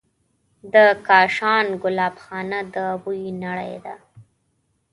د 0.73 0.75
کاشان 1.07 1.65
ګلابخانه 1.81 2.59
د 2.73 2.75
بوی 3.01 3.23
نړۍ 3.45 3.73
ده. 3.85 3.95